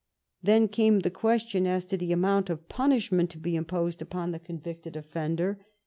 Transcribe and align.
Then 0.41 0.67
came 0.67 1.01
the 1.01 1.11
question 1.11 1.67
as 1.67 1.85
to 1.85 1.95
the 1.95 2.11
amount 2.11 2.49
of 2.49 2.67
pun 2.67 2.89
ishment 2.89 3.29
to 3.29 3.37
be 3.37 3.55
imposed 3.55 4.01
upon 4.01 4.31
the 4.31 4.39
convicted 4.39 4.95
offender. 4.95 5.63